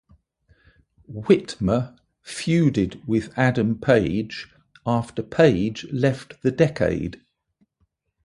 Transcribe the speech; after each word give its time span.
Whitmer 1.07 1.95
feuded 2.25 3.05
with 3.07 3.31
Adam 3.37 3.77
Page 3.79 4.51
after 4.83 5.21
Page 5.21 5.85
left 5.93 6.41
The 6.41 6.49
Decade. 6.49 7.21